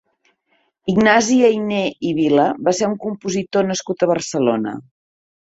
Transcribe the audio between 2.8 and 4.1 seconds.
un compositor nascut